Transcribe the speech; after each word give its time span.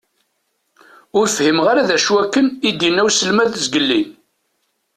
Ur 1.17 1.25
fhimeɣ 1.35 1.65
ara 1.71 1.87
d 1.89 1.91
acu 1.95 2.13
akken 2.23 2.47
i 2.67 2.71
d-inna 2.71 3.03
uselmad 3.07 3.51
zgelli. 3.65 4.01